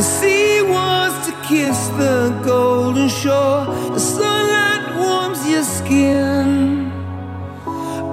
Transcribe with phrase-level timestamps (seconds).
[0.00, 3.66] The sea wants to kiss the golden shore.
[3.96, 6.90] The sunlight warms your skin.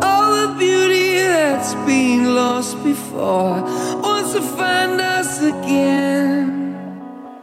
[0.03, 3.62] All the beauty that's been lost before
[4.03, 6.75] wants to find us again.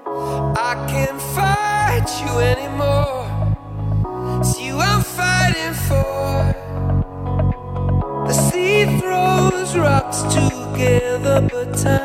[0.04, 3.24] I can't fight you anymore.
[4.40, 6.24] It's you I'm fighting for.
[8.28, 12.03] The sea throws rocks together, but time.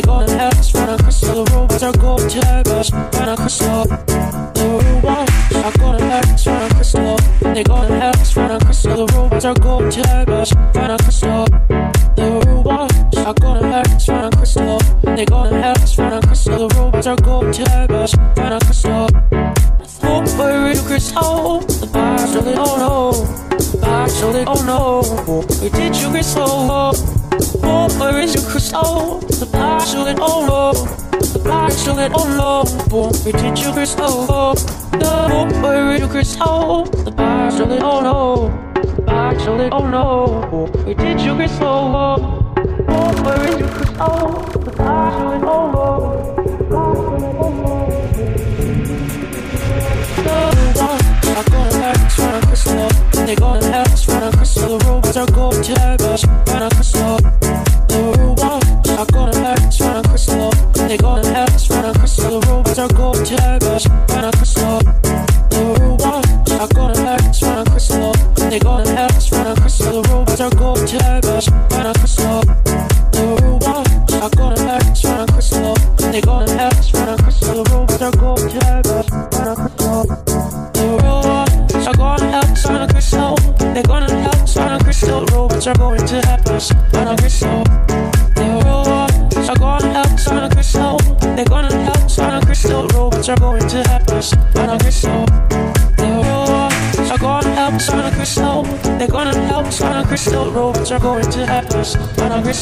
[0.00, 4.00] they golden heads run across the road with our gold tigers run across the
[4.54, 5.28] the rewind.
[5.66, 9.54] Our golden heads run across the road, to golden heads run across the robots are
[9.54, 10.29] gold tigers.
[33.32, 34.29] pretty sugar stove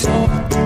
[0.00, 0.57] So.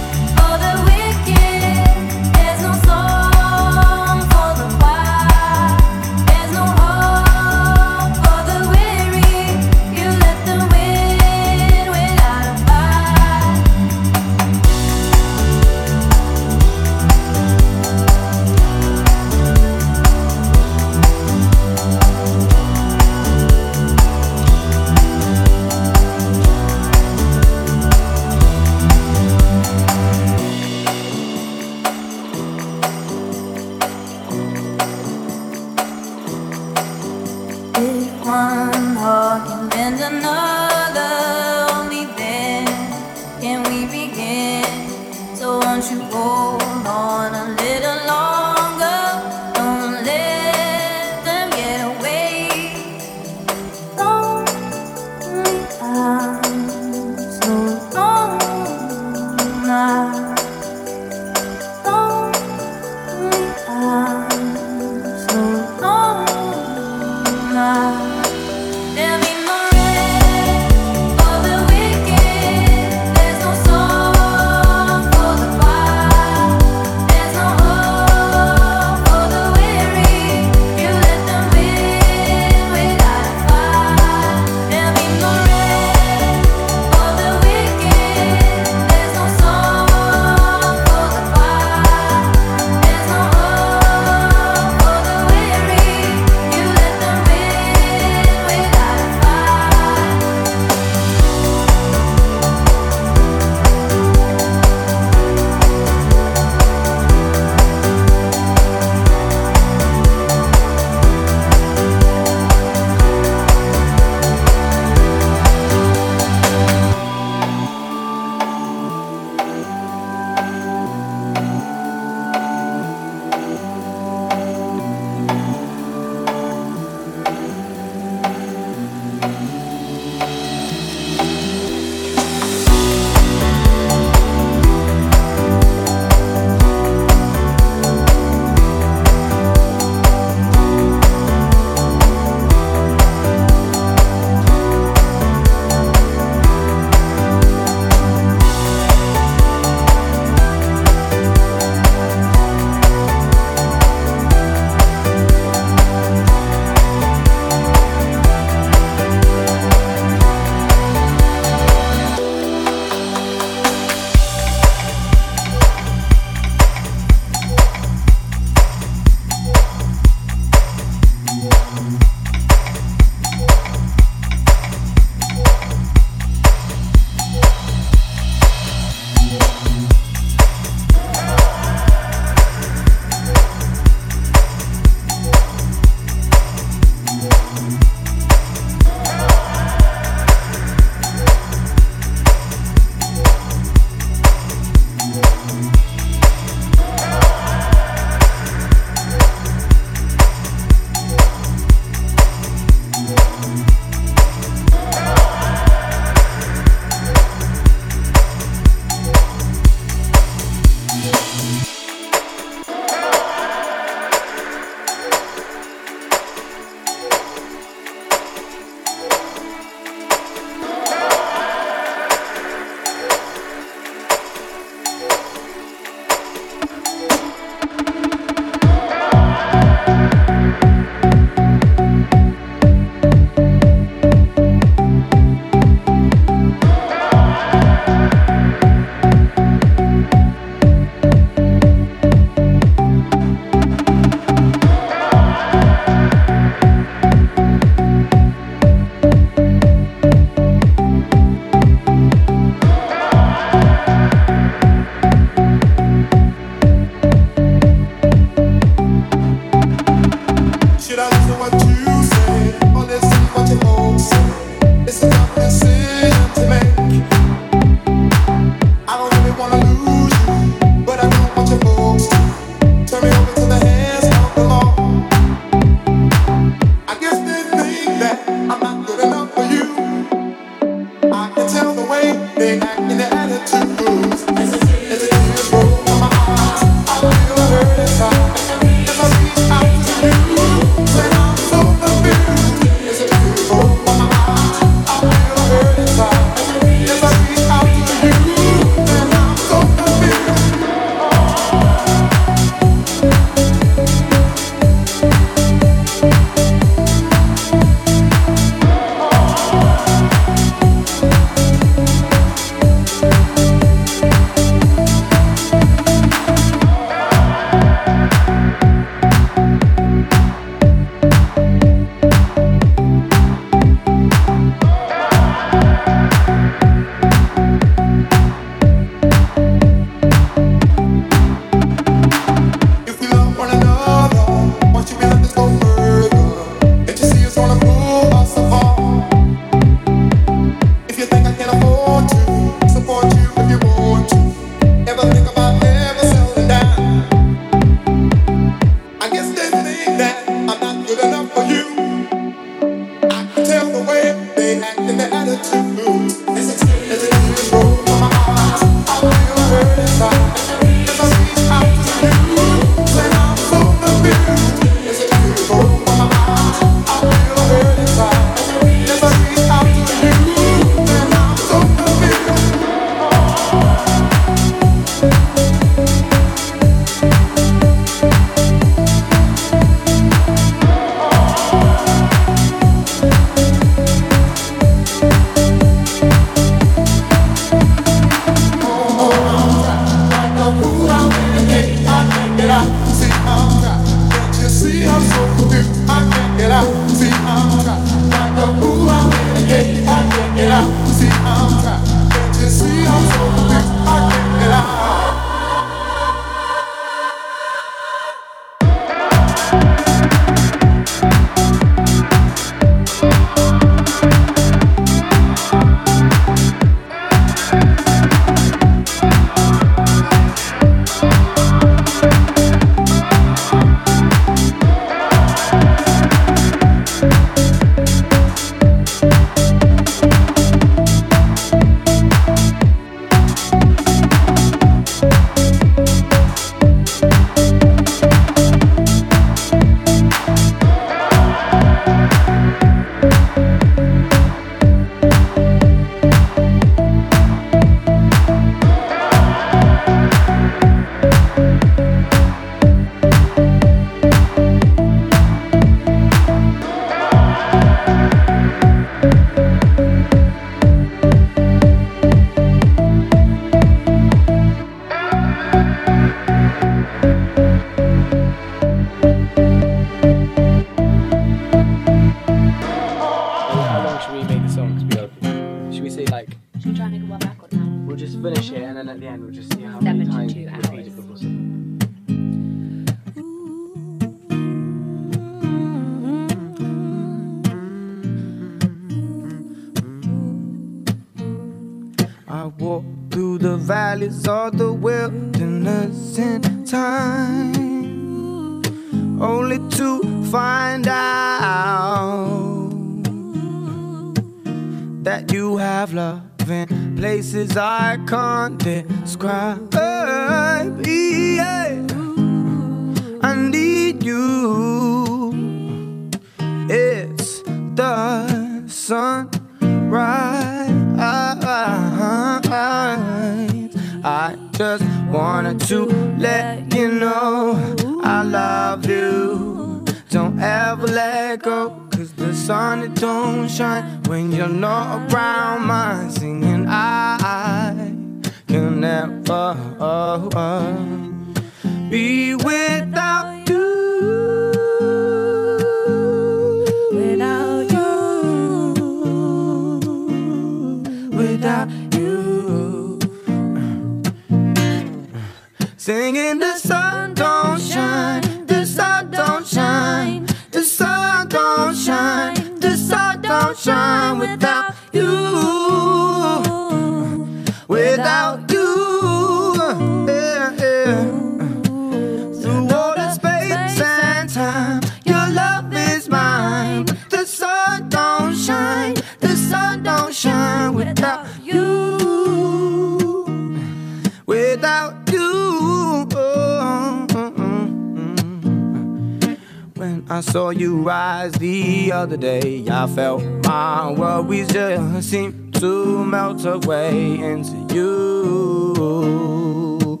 [591.20, 592.64] eyes the other day.
[592.70, 600.00] I felt my worries just seem to melt away into you,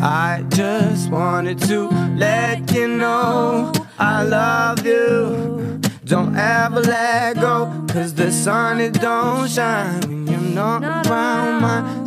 [0.00, 1.88] I just wanted to
[2.26, 5.80] let you know I love you.
[6.04, 7.56] Don't ever let go,
[7.88, 12.03] cause the sun it don't shine when you're not around my